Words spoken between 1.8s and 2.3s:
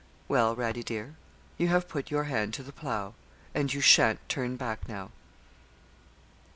put your